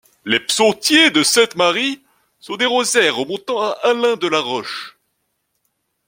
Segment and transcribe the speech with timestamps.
[0.25, 2.01] Les psautiers de Sainte-Marie
[2.39, 4.97] sont des rosaires remontant à Alain de La Roche.